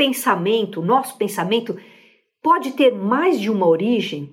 [0.00, 1.76] pensamento, nosso pensamento,
[2.42, 4.30] pode ter mais de uma origem?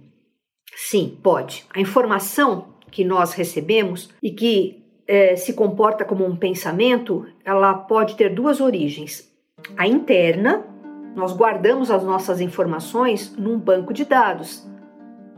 [0.73, 1.65] Sim, pode.
[1.75, 8.15] A informação que nós recebemos e que é, se comporta como um pensamento, ela pode
[8.15, 9.29] ter duas origens.
[9.75, 10.65] A interna,
[11.13, 14.65] nós guardamos as nossas informações num banco de dados.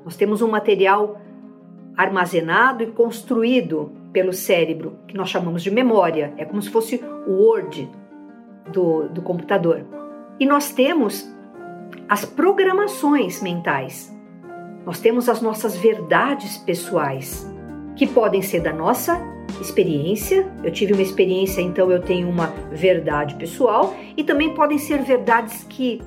[0.05, 1.20] Nós temos um material
[1.98, 6.36] armazenado e construído pelo cérebro, que nós chamamos de memória.
[6.38, 7.89] É como se fosse o Word
[8.72, 9.98] do, do computador.
[10.39, 11.29] E nós temos
[12.07, 14.16] as programações mentais.
[14.85, 17.47] Nós temos as nossas verdades pessoais,
[17.95, 19.20] que podem ser da nossa
[19.59, 20.47] experiência.
[20.63, 25.63] Eu tive uma experiência, então eu tenho uma verdade pessoal, e também podem ser verdades
[25.67, 26.02] que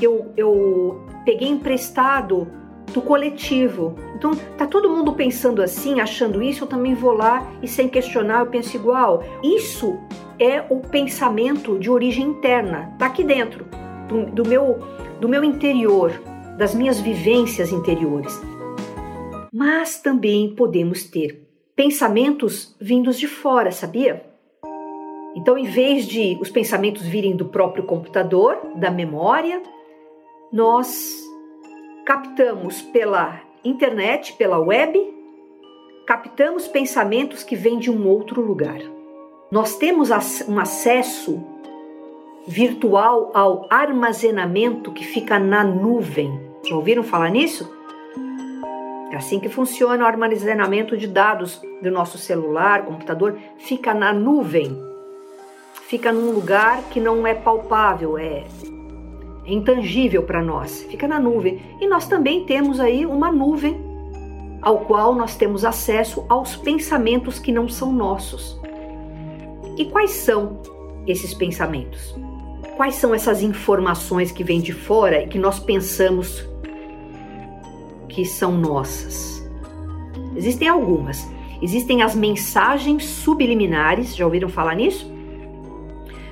[0.00, 2.46] eu, eu peguei emprestado
[2.92, 3.94] do coletivo.
[4.14, 8.40] Então, tá todo mundo pensando assim, achando isso, eu também vou lá e sem questionar
[8.40, 9.22] eu penso igual.
[9.42, 9.98] Isso
[10.38, 13.66] é o pensamento de origem interna, tá aqui dentro,
[14.08, 14.78] do, do meu,
[15.20, 16.12] do meu interior,
[16.58, 18.40] das minhas vivências interiores.
[19.52, 24.24] Mas também podemos ter pensamentos vindos de fora, sabia?
[25.34, 29.62] Então, em vez de os pensamentos virem do próprio computador, da memória,
[30.50, 31.25] nós
[32.06, 34.96] captamos pela internet, pela web,
[36.06, 38.78] captamos pensamentos que vêm de um outro lugar.
[39.50, 40.10] Nós temos
[40.48, 41.44] um acesso
[42.46, 46.40] virtual ao armazenamento que fica na nuvem.
[46.64, 47.68] Já ouviram falar nisso?
[49.10, 54.80] É assim que funciona o armazenamento de dados do nosso celular, computador, fica na nuvem.
[55.88, 58.44] Fica num lugar que não é palpável, é
[59.46, 61.60] é intangível para nós, fica na nuvem.
[61.80, 63.80] E nós também temos aí uma nuvem
[64.60, 68.60] ao qual nós temos acesso aos pensamentos que não são nossos.
[69.78, 70.60] E quais são
[71.06, 72.16] esses pensamentos?
[72.76, 76.44] Quais são essas informações que vêm de fora e que nós pensamos
[78.08, 79.48] que são nossas?
[80.34, 81.30] Existem algumas.
[81.62, 85.10] Existem as mensagens subliminares, já ouviram falar nisso?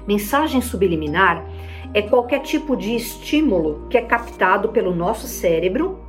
[0.06, 1.53] Mensagem subliminar
[1.94, 6.00] é qualquer tipo de estímulo que é captado pelo nosso cérebro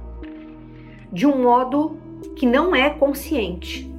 [1.13, 1.97] de um modo
[2.35, 3.89] que não é consciente.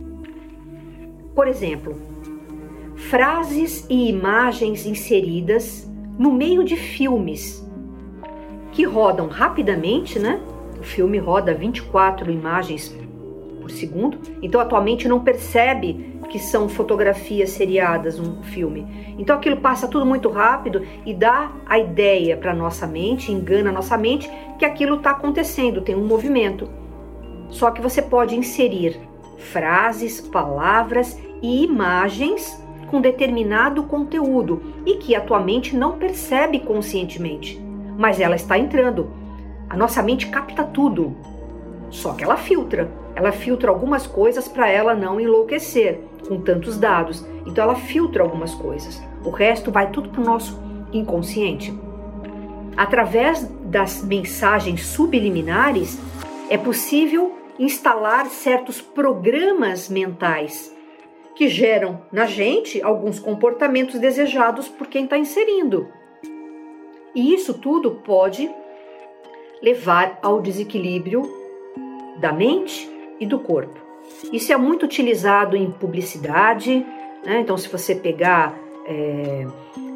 [1.34, 1.94] Por exemplo,
[2.96, 5.88] frases e imagens inseridas
[6.18, 7.64] no meio de filmes
[8.72, 10.40] que rodam rapidamente, né?
[10.78, 12.94] O filme roda 24 imagens
[13.66, 18.86] por segundo, então atualmente não percebe que são fotografias seriadas, um filme.
[19.18, 23.72] Então aquilo passa tudo muito rápido e dá a ideia para nossa mente, engana a
[23.72, 26.68] nossa mente que aquilo está acontecendo, tem um movimento.
[27.48, 29.00] Só que você pode inserir
[29.36, 37.60] frases, palavras e imagens com determinado conteúdo e que atualmente não percebe conscientemente,
[37.98, 39.10] mas ela está entrando.
[39.68, 41.16] A nossa mente capta tudo,
[41.90, 43.05] só que ela filtra.
[43.16, 47.24] Ela filtra algumas coisas para ela não enlouquecer com tantos dados.
[47.46, 49.02] Então ela filtra algumas coisas.
[49.24, 50.60] O resto vai tudo para o nosso
[50.92, 51.72] inconsciente.
[52.76, 55.98] Através das mensagens subliminares,
[56.50, 60.74] é possível instalar certos programas mentais
[61.34, 65.88] que geram na gente alguns comportamentos desejados por quem está inserindo.
[67.14, 68.50] E isso tudo pode
[69.62, 71.22] levar ao desequilíbrio
[72.18, 73.78] da mente e do corpo.
[74.32, 76.84] Isso é muito utilizado em publicidade,
[77.24, 77.40] né?
[77.40, 78.56] então, se você pegar
[78.86, 79.46] é,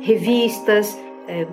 [0.01, 0.99] revistas,
[1.29, 1.47] é,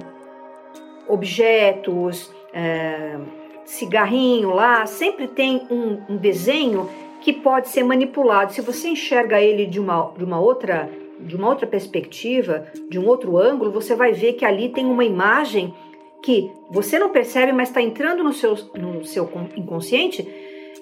[1.08, 3.18] objetos, é,
[3.66, 6.90] cigarrinho lá, sempre tem um, um, desenho
[7.22, 8.54] que pode ser manipulado.
[8.54, 10.90] Se você enxerga ele de uma, de uma outra
[11.20, 15.04] de uma outra perspectiva, de um outro ângulo, você vai ver que ali tem uma
[15.04, 15.74] imagem
[16.22, 20.28] que você não percebe, mas está entrando no seu, no seu inconsciente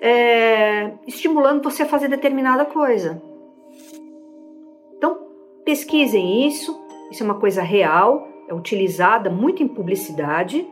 [0.01, 3.21] é, estimulando você a fazer determinada coisa.
[4.97, 5.27] Então,
[5.63, 6.77] pesquisem isso,
[7.11, 10.67] isso é uma coisa real, é utilizada muito em publicidade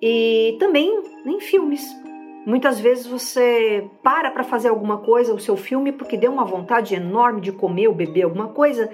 [0.00, 0.90] e também
[1.26, 1.84] em filmes.
[2.46, 6.94] Muitas vezes você para para fazer alguma coisa, o seu filme, porque deu uma vontade
[6.94, 8.90] enorme de comer ou beber alguma coisa,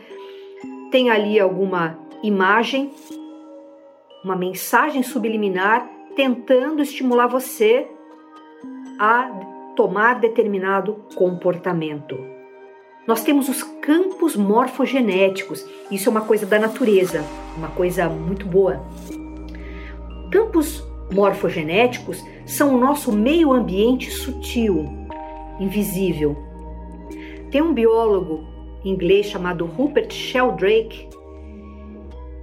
[0.90, 2.90] tem ali alguma imagem,
[4.24, 7.86] uma mensagem subliminar tentando estimular você
[8.98, 9.28] a
[9.74, 12.18] tomar determinado comportamento.
[13.06, 17.24] Nós temos os campos morfogenéticos, isso é uma coisa da natureza,
[17.56, 18.84] uma coisa muito boa.
[20.32, 24.88] Campos morfogenéticos são o nosso meio ambiente sutil,
[25.60, 26.36] invisível.
[27.50, 28.44] Tem um biólogo
[28.84, 31.08] inglês chamado Rupert Sheldrake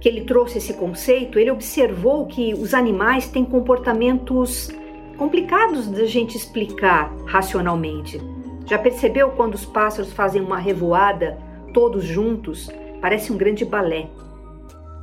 [0.04, 4.68] que ele trouxe esse conceito, ele observou que os animais têm comportamentos
[5.16, 8.20] complicados da gente explicar racionalmente.
[8.66, 11.38] Já percebeu quando os pássaros fazem uma revoada
[11.72, 12.70] todos juntos?
[13.00, 14.08] Parece um grande balé.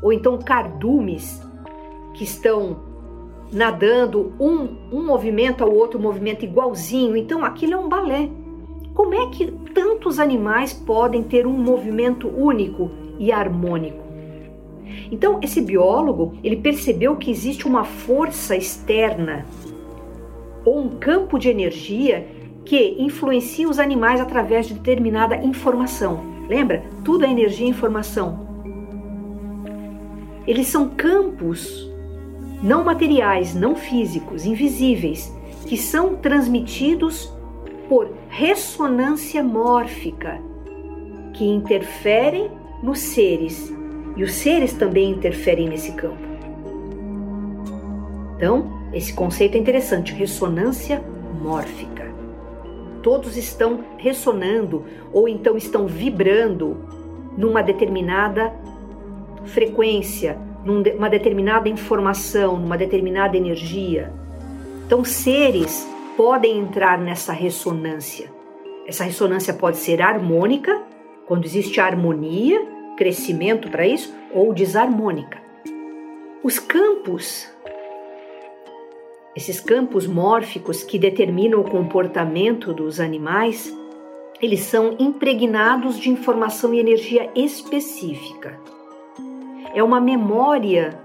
[0.01, 1.41] Ou então cardumes
[2.13, 2.79] que estão
[3.51, 7.15] nadando, um, um movimento ao outro movimento igualzinho.
[7.15, 8.29] Então aquilo é um balé.
[8.93, 14.11] Como é que tantos animais podem ter um movimento único e harmônico?
[15.09, 19.45] Então, esse biólogo, ele percebeu que existe uma força externa
[20.65, 22.27] ou um campo de energia
[22.65, 26.21] que influencia os animais através de determinada informação.
[26.47, 26.83] Lembra?
[27.03, 28.47] Tudo é energia e informação.
[30.45, 31.89] Eles são campos
[32.61, 35.33] não materiais, não físicos, invisíveis,
[35.65, 37.31] que são transmitidos
[37.89, 40.39] por ressonância mórfica,
[41.33, 42.51] que interferem
[42.83, 43.73] nos seres
[44.15, 46.29] e os seres também interferem nesse campo.
[48.35, 51.03] Então, esse conceito é interessante, ressonância
[51.41, 52.11] mórfica.
[53.01, 56.77] Todos estão ressonando ou então estão vibrando
[57.37, 58.53] numa determinada
[59.45, 64.13] frequência, numa determinada informação, numa determinada energia.
[64.85, 68.29] Então, seres podem entrar nessa ressonância.
[68.85, 70.81] Essa ressonância pode ser harmônica,
[71.25, 72.61] quando existe harmonia,
[72.97, 75.39] crescimento para isso, ou desarmônica.
[76.43, 77.47] Os campos,
[79.35, 83.73] esses campos mórficos que determinam o comportamento dos animais,
[84.41, 88.59] eles são impregnados de informação e energia específica
[89.73, 90.99] é uma memória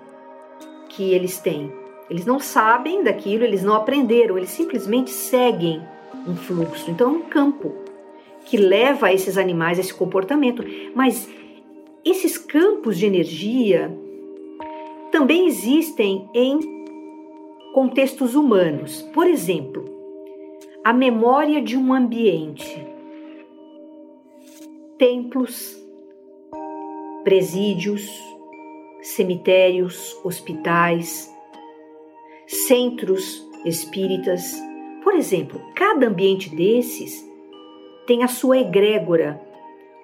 [0.89, 1.73] que eles têm.
[2.09, 5.83] Eles não sabem daquilo, eles não aprenderam, eles simplesmente seguem
[6.27, 6.91] um fluxo.
[6.91, 7.73] Então, é um campo
[8.45, 10.65] que leva esses animais a esse comportamento.
[10.95, 11.29] Mas
[12.05, 13.97] esses campos de energia
[15.11, 16.76] também existem em
[17.77, 19.03] contextos humanos.
[19.13, 19.85] Por exemplo,
[20.83, 22.87] a memória de um ambiente,
[24.97, 25.77] templos,
[27.23, 28.09] presídios,
[29.03, 31.31] cemitérios, hospitais,
[32.47, 34.59] centros espíritas.
[35.05, 37.31] Por exemplo, cada ambiente desses
[38.07, 39.39] tem a sua egrégora,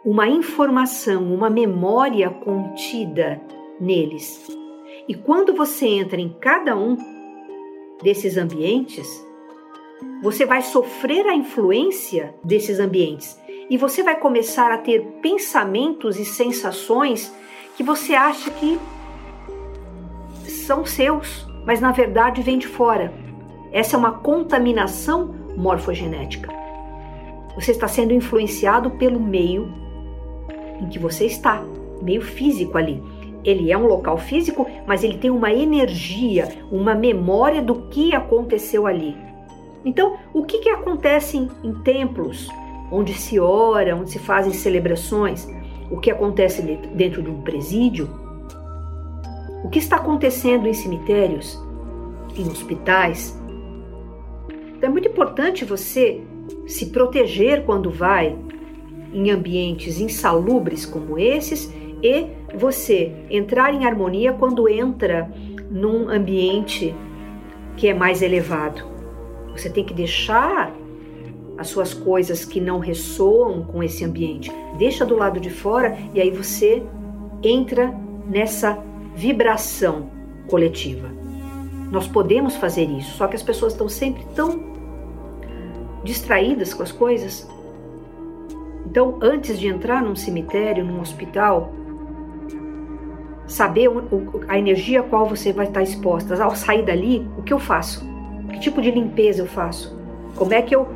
[0.04, 3.40] uma informação, uma memória contida
[3.80, 4.46] neles.
[5.08, 7.21] E quando você entra em cada um
[8.02, 9.06] desses ambientes,
[10.22, 13.38] você vai sofrer a influência desses ambientes
[13.70, 17.32] e você vai começar a ter pensamentos e sensações
[17.76, 18.78] que você acha que
[20.48, 23.12] são seus, mas na verdade vêm de fora.
[23.72, 26.52] Essa é uma contaminação morfogenética.
[27.54, 29.72] Você está sendo influenciado pelo meio
[30.80, 31.62] em que você está,
[32.02, 33.02] meio físico ali.
[33.44, 38.86] Ele é um local físico, mas ele tem uma energia, uma memória do que aconteceu
[38.86, 39.16] ali.
[39.84, 42.48] Então, o que, que acontece em, em templos,
[42.90, 45.48] onde se ora, onde se fazem celebrações?
[45.92, 46.62] o que acontece
[46.94, 48.08] dentro de um presídio,
[49.62, 51.62] o que está acontecendo em cemitérios,
[52.34, 53.38] em hospitais.
[54.74, 56.22] Então é muito importante você
[56.66, 58.36] se proteger quando vai
[59.12, 61.70] em ambientes insalubres como esses
[62.02, 65.30] e você entrar em harmonia quando entra
[65.70, 66.94] num ambiente
[67.76, 68.82] que é mais elevado.
[69.52, 70.74] Você tem que deixar
[71.56, 74.50] as suas coisas que não ressoam com esse ambiente.
[74.78, 76.82] Deixa do lado de fora e aí você
[77.42, 77.94] entra
[78.26, 78.78] nessa
[79.14, 80.10] vibração
[80.48, 81.10] coletiva.
[81.90, 84.72] Nós podemos fazer isso, só que as pessoas estão sempre tão
[86.02, 87.48] distraídas com as coisas.
[88.86, 91.72] Então, antes de entrar num cemitério, num hospital,
[93.52, 93.88] saber
[94.48, 96.42] a energia a qual você vai estar exposta.
[96.42, 98.04] Ao sair dali, o que eu faço?
[98.50, 99.96] Que tipo de limpeza eu faço?
[100.34, 100.88] Como é que eu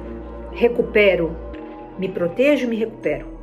[0.52, 1.36] recupero,
[1.98, 3.35] me protejo me recupero.